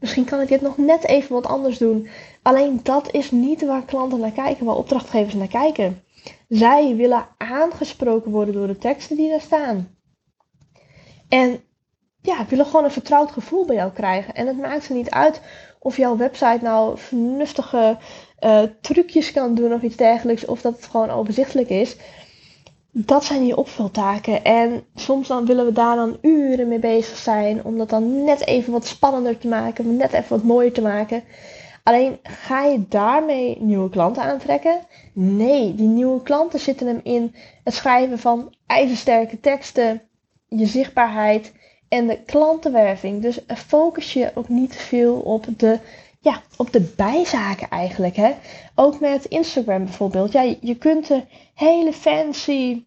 misschien 0.00 0.24
kan 0.24 0.40
ik 0.40 0.48
dit 0.48 0.60
nog 0.60 0.76
net 0.76 1.04
even 1.04 1.34
wat 1.34 1.46
anders 1.46 1.78
doen. 1.78 2.08
Alleen 2.42 2.80
dat 2.82 3.12
is 3.12 3.30
niet 3.30 3.66
waar 3.66 3.84
klanten 3.84 4.20
naar 4.20 4.30
kijken, 4.30 4.64
waar 4.64 4.76
opdrachtgevers 4.76 5.34
naar 5.34 5.48
kijken. 5.48 6.02
Zij 6.48 6.96
willen 6.96 7.26
aangesproken 7.36 8.30
worden 8.30 8.54
door 8.54 8.66
de 8.66 8.78
teksten 8.78 9.16
die 9.16 9.30
daar 9.30 9.40
staan. 9.40 9.96
En 11.28 11.60
ja, 12.22 12.46
willen 12.48 12.66
gewoon 12.66 12.84
een 12.84 12.90
vertrouwd 12.90 13.32
gevoel 13.32 13.64
bij 13.66 13.76
jou 13.76 13.92
krijgen. 13.92 14.34
En 14.34 14.46
het 14.46 14.58
maakt 14.58 14.84
ze 14.84 14.92
niet 14.92 15.10
uit 15.10 15.40
of 15.78 15.96
jouw 15.96 16.16
website 16.16 16.58
nou 16.62 16.98
vernuftige 16.98 17.98
uh, 18.44 18.62
trucjes 18.80 19.32
kan 19.32 19.54
doen 19.54 19.72
of 19.72 19.82
iets 19.82 19.96
dergelijks, 19.96 20.44
of 20.44 20.60
dat 20.60 20.76
het 20.76 20.86
gewoon 20.86 21.10
overzichtelijk 21.10 21.68
is. 21.68 21.96
Dat 22.90 23.24
zijn 23.24 23.42
die 23.42 23.56
opvultaken. 23.56 24.44
En 24.44 24.84
soms 24.94 25.28
dan 25.28 25.46
willen 25.46 25.64
we 25.64 25.72
daar 25.72 25.96
dan 25.96 26.18
uren 26.20 26.68
mee 26.68 26.78
bezig 26.78 27.16
zijn, 27.16 27.64
om 27.64 27.78
dat 27.78 27.90
dan 27.90 28.24
net 28.24 28.46
even 28.46 28.72
wat 28.72 28.86
spannender 28.86 29.38
te 29.38 29.48
maken, 29.48 29.96
net 29.96 30.12
even 30.12 30.28
wat 30.28 30.42
mooier 30.42 30.72
te 30.72 30.82
maken. 30.82 31.22
Alleen 31.82 32.18
ga 32.22 32.64
je 32.64 32.88
daarmee 32.88 33.56
nieuwe 33.60 33.90
klanten 33.90 34.22
aantrekken? 34.22 34.80
Nee, 35.12 35.74
die 35.74 35.88
nieuwe 35.88 36.22
klanten 36.22 36.60
zitten 36.60 36.86
hem 36.86 37.00
in 37.02 37.34
het 37.64 37.74
schrijven 37.74 38.18
van 38.18 38.54
ijzersterke 38.66 39.40
teksten, 39.40 40.02
je 40.48 40.66
zichtbaarheid 40.66 41.52
en 41.88 42.06
de 42.06 42.18
klantenwerving. 42.26 43.22
Dus 43.22 43.38
focus 43.46 44.12
je 44.12 44.30
ook 44.34 44.48
niet 44.48 44.70
te 44.70 44.78
veel 44.78 45.14
op 45.14 45.46
de, 45.56 45.78
ja, 46.22 46.42
op 46.56 46.72
de 46.72 46.92
bijzaken 46.96 47.68
eigenlijk. 47.68 48.16
Hè? 48.16 48.34
Ook 48.74 49.00
met 49.00 49.24
Instagram 49.24 49.84
bijvoorbeeld. 49.84 50.32
Ja, 50.32 50.54
je 50.60 50.76
kunt 50.76 51.08
er 51.08 51.26
hele 51.54 51.92
fancy, 51.92 52.84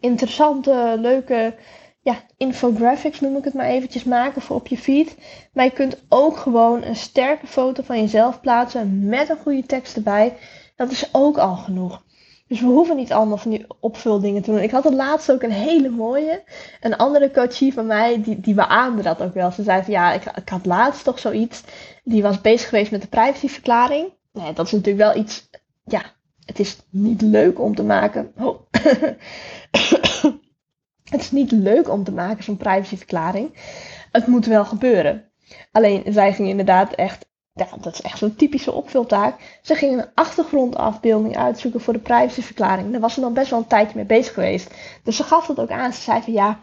interessante, 0.00 0.96
leuke 0.98 1.54
ja, 2.00 2.22
infographics 2.36 3.20
noem 3.20 3.36
ik 3.36 3.44
het 3.44 3.54
maar 3.54 3.66
eventjes 3.66 4.04
maken 4.04 4.42
voor 4.42 4.56
op 4.56 4.66
je 4.66 4.78
feed. 4.78 5.16
Maar 5.52 5.64
je 5.64 5.70
kunt 5.70 6.02
ook 6.08 6.36
gewoon 6.36 6.82
een 6.82 6.96
sterke 6.96 7.46
foto 7.46 7.82
van 7.82 8.00
jezelf 8.00 8.40
plaatsen 8.40 9.08
met 9.08 9.28
een 9.28 9.38
goede 9.42 9.66
tekst 9.66 9.96
erbij. 9.96 10.36
Dat 10.76 10.90
is 10.90 11.08
ook 11.12 11.38
al 11.38 11.56
genoeg. 11.56 12.04
Dus 12.48 12.60
we 12.60 12.66
hoeven 12.66 12.96
niet 12.96 13.12
allemaal 13.12 13.36
van 13.36 13.50
die 13.50 13.66
opvuldingen 13.80 14.42
te 14.42 14.50
doen. 14.50 14.60
Ik 14.60 14.70
had 14.70 14.84
het 14.84 14.94
laatst 14.94 15.32
ook 15.32 15.42
een 15.42 15.50
hele 15.50 15.88
mooie. 15.88 16.42
Een 16.80 16.96
andere 16.96 17.30
coachie 17.30 17.72
van 17.72 17.86
mij, 17.86 18.22
die, 18.22 18.40
die 18.40 18.54
beaamde 18.54 19.02
dat 19.02 19.22
ook 19.22 19.34
wel. 19.34 19.50
Ze 19.50 19.62
zei 19.62 19.82
van 19.82 19.92
ja, 19.92 20.12
ik, 20.12 20.24
ik 20.24 20.48
had 20.48 20.66
laatst 20.66 21.04
toch 21.04 21.18
zoiets. 21.18 21.62
Die 22.04 22.22
was 22.22 22.40
bezig 22.40 22.68
geweest 22.68 22.90
met 22.90 23.02
de 23.02 23.08
privacyverklaring. 23.08 24.12
Nee, 24.32 24.52
dat 24.52 24.66
is 24.66 24.72
natuurlijk 24.72 25.04
wel 25.04 25.22
iets. 25.22 25.48
Ja, 25.84 26.02
het 26.44 26.58
is 26.58 26.78
niet 26.90 27.22
leuk 27.22 27.60
om 27.60 27.74
te 27.74 27.82
maken. 27.82 28.32
Oh. 28.38 28.60
het 31.10 31.20
is 31.20 31.30
niet 31.30 31.50
leuk 31.50 31.90
om 31.90 32.04
te 32.04 32.12
maken, 32.12 32.44
zo'n 32.44 32.56
privacyverklaring. 32.56 33.50
Het 34.12 34.26
moet 34.26 34.46
wel 34.46 34.64
gebeuren. 34.64 35.30
Alleen 35.72 36.02
zij 36.08 36.32
ging 36.32 36.48
inderdaad 36.48 36.92
echt 36.92 37.25
ja, 37.56 37.66
dat 37.80 37.92
is 37.92 38.02
echt 38.02 38.18
zo'n 38.18 38.36
typische 38.36 38.72
opvultaak. 38.72 39.58
Ze 39.62 39.74
gingen 39.74 39.98
een 39.98 40.10
achtergrondafbeelding 40.14 41.36
uitzoeken 41.36 41.80
voor 41.80 41.92
de 41.92 41.98
privacyverklaring. 41.98 42.90
Daar 42.90 43.00
was 43.00 43.14
ze 43.14 43.20
dan 43.20 43.32
best 43.32 43.50
wel 43.50 43.58
een 43.58 43.66
tijdje 43.66 43.96
mee 43.96 44.04
bezig 44.04 44.34
geweest. 44.34 44.74
Dus 45.02 45.16
ze 45.16 45.22
gaf 45.22 45.46
dat 45.46 45.60
ook 45.60 45.70
aan. 45.70 45.92
Ze 45.92 46.02
zei 46.02 46.22
van 46.22 46.32
ja, 46.32 46.58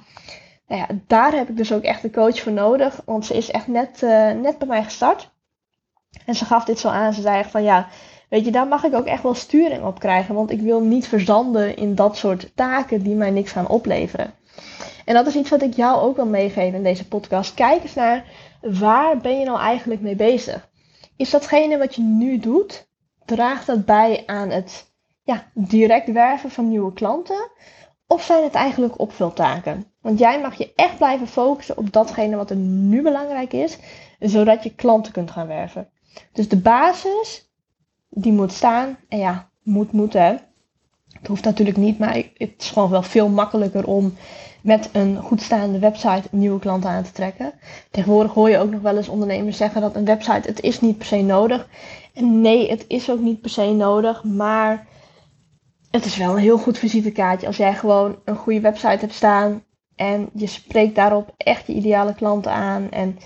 nou 0.67 0.81
ja 0.81 0.87
daar 1.07 1.31
heb 1.31 1.49
ik 1.49 1.57
dus 1.57 1.73
ook 1.73 1.83
echt 1.83 2.03
een 2.03 2.11
coach 2.11 2.39
voor 2.39 2.51
nodig. 2.51 3.01
Want 3.05 3.25
ze 3.25 3.33
is 3.33 3.51
echt 3.51 3.67
net, 3.67 4.01
uh, 4.01 4.31
net 4.31 4.57
bij 4.57 4.67
mij 4.67 4.83
gestart. 4.83 5.31
En 6.25 6.35
ze 6.35 6.45
gaf 6.45 6.65
dit 6.65 6.79
zo 6.79 6.87
aan. 6.87 7.13
Ze 7.13 7.21
zei 7.21 7.39
echt 7.39 7.51
van 7.51 7.63
ja, 7.63 7.87
weet 8.29 8.45
je, 8.45 8.51
daar 8.51 8.67
mag 8.67 8.83
ik 8.83 8.95
ook 8.95 9.05
echt 9.05 9.23
wel 9.23 9.33
sturing 9.33 9.83
op 9.83 9.99
krijgen. 9.99 10.35
Want 10.35 10.51
ik 10.51 10.61
wil 10.61 10.81
niet 10.81 11.07
verzanden 11.07 11.75
in 11.77 11.95
dat 11.95 12.17
soort 12.17 12.51
taken 12.55 13.03
die 13.03 13.15
mij 13.15 13.31
niks 13.31 13.51
gaan 13.51 13.67
opleveren. 13.67 14.33
En 15.05 15.13
dat 15.13 15.27
is 15.27 15.35
iets 15.35 15.49
wat 15.49 15.61
ik 15.61 15.73
jou 15.73 16.01
ook 16.01 16.15
wil 16.15 16.25
meegeven 16.25 16.77
in 16.77 16.83
deze 16.83 17.07
podcast. 17.07 17.53
Kijk 17.53 17.83
eens 17.83 17.93
naar 17.93 18.25
waar 18.61 19.17
ben 19.17 19.39
je 19.39 19.45
nou 19.45 19.59
eigenlijk 19.59 20.01
mee 20.01 20.15
bezig? 20.15 20.71
Is 21.15 21.29
datgene 21.29 21.77
wat 21.77 21.95
je 21.95 22.01
nu 22.01 22.39
doet, 22.39 22.87
draagt 23.25 23.67
dat 23.67 23.85
bij 23.85 24.23
aan 24.25 24.49
het 24.49 24.91
ja, 25.23 25.51
direct 25.53 26.11
werven 26.11 26.51
van 26.51 26.69
nieuwe 26.69 26.93
klanten? 26.93 27.51
Of 28.07 28.23
zijn 28.23 28.43
het 28.43 28.53
eigenlijk 28.53 28.99
opvultaken? 28.99 29.85
Want 30.01 30.19
jij 30.19 30.41
mag 30.41 30.55
je 30.55 30.73
echt 30.75 30.97
blijven 30.97 31.27
focussen 31.27 31.77
op 31.77 31.93
datgene 31.93 32.35
wat 32.35 32.49
er 32.49 32.55
nu 32.55 33.01
belangrijk 33.01 33.53
is, 33.53 33.77
zodat 34.19 34.63
je 34.63 34.75
klanten 34.75 35.11
kunt 35.11 35.31
gaan 35.31 35.47
werven. 35.47 35.89
Dus 36.31 36.49
de 36.49 36.57
basis, 36.57 37.51
die 38.09 38.31
moet 38.31 38.51
staan. 38.51 38.97
En 39.09 39.17
ja, 39.17 39.49
moet 39.61 39.91
moeten. 39.91 40.41
Het 41.07 41.27
hoeft 41.27 41.43
natuurlijk 41.43 41.77
niet, 41.77 41.99
maar 41.99 42.15
het 42.15 42.53
is 42.57 42.69
gewoon 42.69 42.89
wel 42.89 43.03
veel 43.03 43.29
makkelijker 43.29 43.87
om 43.87 44.13
met 44.63 44.89
een 44.93 45.17
goed 45.17 45.41
staande 45.41 45.79
website 45.79 46.27
nieuwe 46.31 46.59
klanten 46.59 46.89
aan 46.89 47.03
te 47.03 47.11
trekken. 47.11 47.53
Tegenwoordig 47.91 48.33
hoor 48.33 48.49
je 48.49 48.57
ook 48.57 48.71
nog 48.71 48.81
wel 48.81 48.97
eens 48.97 49.07
ondernemers 49.07 49.57
zeggen 49.57 49.81
dat 49.81 49.95
een 49.95 50.05
website, 50.05 50.47
het 50.47 50.61
is 50.61 50.81
niet 50.81 50.97
per 50.97 51.05
se 51.05 51.21
nodig. 51.21 51.67
En 52.13 52.41
nee, 52.41 52.69
het 52.69 52.85
is 52.87 53.09
ook 53.09 53.19
niet 53.19 53.41
per 53.41 53.49
se 53.49 53.73
nodig, 53.73 54.23
maar 54.23 54.87
het 55.91 56.05
is 56.05 56.17
wel 56.17 56.31
een 56.31 56.41
heel 56.41 56.57
goed 56.57 56.77
visitekaartje 56.77 57.47
als 57.47 57.57
jij 57.57 57.73
gewoon 57.73 58.19
een 58.25 58.35
goede 58.35 58.59
website 58.59 58.99
hebt 58.99 59.13
staan 59.13 59.63
en 59.95 60.29
je 60.33 60.47
spreekt 60.47 60.95
daarop 60.95 61.33
echt 61.37 61.67
je 61.67 61.73
ideale 61.73 62.13
klanten 62.13 62.51
aan. 62.51 62.91
En 62.91 63.17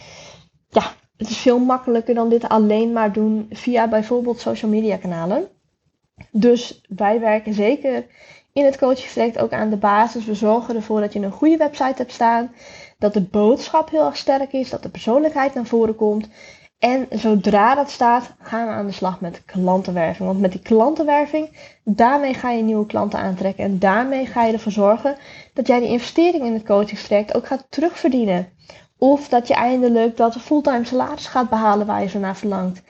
ja, 0.69 0.83
het 1.17 1.29
is 1.29 1.37
veel 1.37 1.59
makkelijker 1.59 2.15
dan 2.15 2.29
dit 2.29 2.49
alleen 2.49 2.93
maar 2.93 3.13
doen 3.13 3.47
via 3.51 3.87
bijvoorbeeld 3.87 4.39
social 4.39 4.71
media 4.71 4.97
kanalen. 4.97 5.47
Dus 6.31 6.81
wij 6.87 7.19
werken 7.19 7.53
zeker 7.53 8.05
in 8.57 8.65
het 8.65 8.77
coaching 8.77 9.37
ook 9.39 9.51
aan 9.51 9.69
de 9.69 9.77
basis. 9.77 10.25
We 10.25 10.35
zorgen 10.35 10.75
ervoor 10.75 10.99
dat 10.99 11.13
je 11.13 11.19
een 11.19 11.31
goede 11.31 11.57
website 11.57 11.93
hebt 11.97 12.11
staan. 12.11 12.51
Dat 12.97 13.13
de 13.13 13.21
boodschap 13.21 13.89
heel 13.89 14.05
erg 14.05 14.17
sterk 14.17 14.53
is. 14.53 14.69
Dat 14.69 14.83
de 14.83 14.89
persoonlijkheid 14.89 15.53
naar 15.53 15.65
voren 15.65 15.95
komt. 15.95 16.27
En 16.79 17.07
zodra 17.09 17.75
dat 17.75 17.89
staat, 17.89 18.35
gaan 18.39 18.67
we 18.67 18.73
aan 18.73 18.85
de 18.85 18.91
slag 18.91 19.21
met 19.21 19.45
klantenwerving. 19.45 20.27
Want 20.27 20.39
met 20.39 20.51
die 20.51 20.61
klantenwerving, 20.61 21.49
daarmee 21.83 22.33
ga 22.33 22.51
je 22.51 22.63
nieuwe 22.63 22.85
klanten 22.85 23.19
aantrekken. 23.19 23.63
En 23.63 23.79
daarmee 23.79 24.25
ga 24.25 24.43
je 24.43 24.53
ervoor 24.53 24.71
zorgen 24.71 25.15
dat 25.53 25.67
jij 25.67 25.79
die 25.79 25.89
investering 25.89 26.45
in 26.45 26.53
het 26.53 26.65
coachingstraject 26.65 27.35
ook 27.35 27.47
gaat 27.47 27.67
terugverdienen. 27.69 28.49
Of 28.97 29.27
dat 29.27 29.47
je 29.47 29.53
eindelijk 29.53 30.17
dat 30.17 30.37
fulltime 30.37 30.85
salaris 30.85 31.25
gaat 31.25 31.49
behalen 31.49 31.87
waar 31.87 32.01
je 32.01 32.09
zo 32.09 32.19
naar 32.19 32.37
verlangt. 32.37 32.81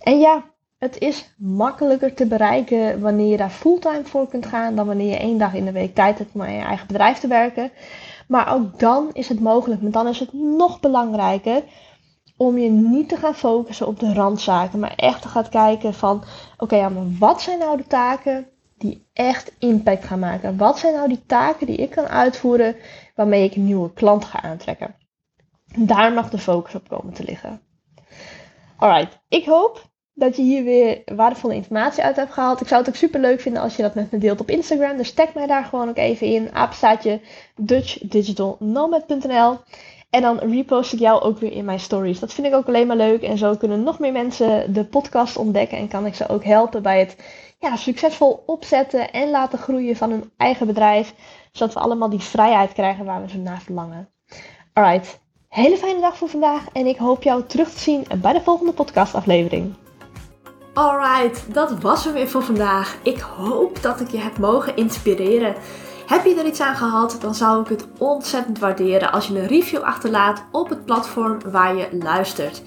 En 0.00 0.18
ja, 0.18 0.49
het 0.80 0.98
is 0.98 1.34
makkelijker 1.36 2.14
te 2.14 2.26
bereiken 2.26 3.00
wanneer 3.00 3.30
je 3.30 3.36
daar 3.36 3.50
fulltime 3.50 4.04
voor 4.04 4.28
kunt 4.28 4.46
gaan 4.46 4.74
dan 4.74 4.86
wanneer 4.86 5.10
je 5.10 5.18
één 5.18 5.38
dag 5.38 5.54
in 5.54 5.64
de 5.64 5.72
week 5.72 5.94
tijd 5.94 6.18
hebt 6.18 6.34
om 6.34 6.42
aan 6.42 6.52
je 6.52 6.60
eigen 6.60 6.86
bedrijf 6.86 7.18
te 7.18 7.26
werken. 7.26 7.70
Maar 8.28 8.54
ook 8.54 8.78
dan 8.78 9.10
is 9.12 9.28
het 9.28 9.40
mogelijk. 9.40 9.82
Maar 9.82 9.90
dan 9.90 10.08
is 10.08 10.20
het 10.20 10.32
nog 10.32 10.80
belangrijker 10.80 11.62
om 12.36 12.58
je 12.58 12.70
niet 12.70 13.08
te 13.08 13.16
gaan 13.16 13.34
focussen 13.34 13.86
op 13.86 13.98
de 13.98 14.12
randzaken, 14.14 14.78
maar 14.78 14.94
echt 14.96 15.22
te 15.22 15.28
gaan 15.28 15.48
kijken 15.48 15.94
van, 15.94 16.24
oké, 16.58 16.88
maar 16.88 17.18
wat 17.18 17.42
zijn 17.42 17.58
nou 17.58 17.76
de 17.76 17.86
taken 17.86 18.46
die 18.78 19.06
echt 19.12 19.52
impact 19.58 20.04
gaan 20.04 20.18
maken? 20.18 20.56
Wat 20.56 20.78
zijn 20.78 20.94
nou 20.94 21.08
die 21.08 21.26
taken 21.26 21.66
die 21.66 21.76
ik 21.76 21.90
kan 21.90 22.06
uitvoeren 22.06 22.76
waarmee 23.14 23.44
ik 23.44 23.54
een 23.54 23.64
nieuwe 23.64 23.92
klant 23.92 24.24
ga 24.24 24.42
aantrekken? 24.42 24.94
Daar 25.76 26.12
mag 26.12 26.30
de 26.30 26.38
focus 26.38 26.74
op 26.74 26.88
komen 26.88 27.12
te 27.12 27.24
liggen. 27.24 27.60
Alright, 28.76 29.18
ik 29.28 29.44
hoop 29.44 29.89
dat 30.20 30.36
je 30.36 30.42
hier 30.42 30.64
weer 30.64 31.02
waardevolle 31.04 31.54
informatie 31.54 32.02
uit 32.02 32.16
hebt 32.16 32.32
gehaald. 32.32 32.60
Ik 32.60 32.68
zou 32.68 32.80
het 32.80 32.90
ook 32.90 32.96
super 32.96 33.20
leuk 33.20 33.40
vinden 33.40 33.62
als 33.62 33.76
je 33.76 33.82
dat 33.82 33.94
met 33.94 34.10
me 34.10 34.18
deelt 34.18 34.40
op 34.40 34.50
Instagram. 34.50 34.96
Dus 34.96 35.12
tag 35.12 35.34
mij 35.34 35.46
daar 35.46 35.64
gewoon 35.64 35.88
ook 35.88 35.96
even 35.96 36.26
in. 36.26 36.52
Apenstaatje 36.52 37.20
DutchDigitalNomad.nl 37.56 39.58
En 40.10 40.22
dan 40.22 40.38
repost 40.38 40.92
ik 40.92 40.98
jou 40.98 41.22
ook 41.22 41.38
weer 41.38 41.52
in 41.52 41.64
mijn 41.64 41.80
stories. 41.80 42.18
Dat 42.18 42.32
vind 42.32 42.46
ik 42.46 42.54
ook 42.54 42.66
alleen 42.66 42.86
maar 42.86 42.96
leuk. 42.96 43.22
En 43.22 43.38
zo 43.38 43.56
kunnen 43.56 43.82
nog 43.82 43.98
meer 43.98 44.12
mensen 44.12 44.72
de 44.72 44.84
podcast 44.84 45.36
ontdekken. 45.36 45.78
En 45.78 45.88
kan 45.88 46.06
ik 46.06 46.14
ze 46.14 46.28
ook 46.28 46.44
helpen 46.44 46.82
bij 46.82 46.98
het 46.98 47.16
ja, 47.58 47.76
succesvol 47.76 48.42
opzetten 48.46 49.12
en 49.12 49.30
laten 49.30 49.58
groeien 49.58 49.96
van 49.96 50.10
hun 50.10 50.30
eigen 50.36 50.66
bedrijf. 50.66 51.14
Zodat 51.52 51.74
we 51.74 51.80
allemaal 51.80 52.10
die 52.10 52.20
vrijheid 52.20 52.72
krijgen 52.72 53.04
waar 53.04 53.22
we 53.22 53.28
zo 53.28 53.38
naar 53.38 53.62
verlangen. 53.62 54.08
Alright, 54.72 55.20
hele 55.48 55.76
fijne 55.76 56.00
dag 56.00 56.16
voor 56.16 56.28
vandaag. 56.28 56.66
En 56.72 56.86
ik 56.86 56.96
hoop 56.96 57.22
jou 57.22 57.44
terug 57.46 57.70
te 57.70 57.80
zien 57.80 58.06
bij 58.20 58.32
de 58.32 58.40
volgende 58.40 58.72
podcastaflevering. 58.72 59.74
Alright, 60.74 61.54
dat 61.54 61.80
was 61.80 62.04
hem 62.04 62.12
weer 62.12 62.28
voor 62.28 62.42
vandaag. 62.42 62.96
Ik 63.02 63.20
hoop 63.20 63.82
dat 63.82 64.00
ik 64.00 64.10
je 64.10 64.18
heb 64.18 64.38
mogen 64.38 64.76
inspireren. 64.76 65.54
Heb 66.06 66.24
je 66.24 66.34
er 66.34 66.46
iets 66.46 66.60
aan 66.60 66.76
gehad, 66.76 67.18
dan 67.20 67.34
zou 67.34 67.62
ik 67.62 67.68
het 67.68 67.86
ontzettend 67.98 68.58
waarderen 68.58 69.12
als 69.12 69.26
je 69.26 69.38
een 69.38 69.46
review 69.46 69.80
achterlaat 69.82 70.44
op 70.52 70.68
het 70.68 70.84
platform 70.84 71.38
waar 71.50 71.76
je 71.76 71.88
luistert. 72.02 72.62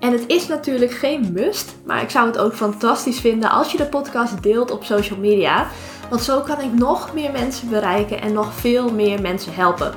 En 0.00 0.12
het 0.12 0.24
is 0.26 0.46
natuurlijk 0.46 0.92
geen 0.92 1.32
must, 1.32 1.74
maar 1.86 2.02
ik 2.02 2.10
zou 2.10 2.26
het 2.26 2.38
ook 2.38 2.54
fantastisch 2.54 3.20
vinden 3.20 3.50
als 3.50 3.72
je 3.72 3.78
de 3.78 3.86
podcast 3.86 4.42
deelt 4.42 4.70
op 4.70 4.84
social 4.84 5.18
media. 5.18 5.66
Want 6.10 6.22
zo 6.22 6.40
kan 6.40 6.60
ik 6.60 6.72
nog 6.72 7.14
meer 7.14 7.32
mensen 7.32 7.68
bereiken 7.68 8.20
en 8.20 8.32
nog 8.32 8.52
veel 8.54 8.92
meer 8.92 9.20
mensen 9.20 9.54
helpen. 9.54 9.94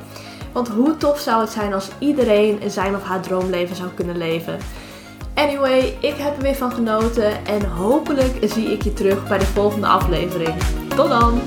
Want 0.52 0.68
hoe 0.68 0.98
tof 0.98 1.20
zou 1.20 1.42
het 1.42 1.52
zijn 1.52 1.74
als 1.74 1.90
iedereen 2.00 2.72
zijn 2.72 2.96
of 2.96 3.04
haar 3.04 3.22
droomleven 3.22 3.76
zou 3.76 3.90
kunnen 3.96 4.18
leven? 4.18 4.60
Anyway, 5.36 5.98
ik 6.00 6.15
heb 6.18 6.36
er 6.38 6.42
weer 6.42 6.56
van 6.56 6.72
genoten 6.72 7.46
en 7.46 7.65
hopelijk 7.65 8.38
zie 8.42 8.72
ik 8.72 8.82
je 8.82 8.94
terug 8.94 9.27
bij 9.27 9.38
de 9.38 9.46
volgende 9.46 9.88
aflevering. 9.88 10.56
Tot 10.96 11.10
dan! 11.10 11.42